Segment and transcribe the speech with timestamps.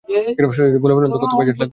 [0.09, 1.69] সোজাসুজি বলে ফেলুন তো, কত বাজেট লাগবে?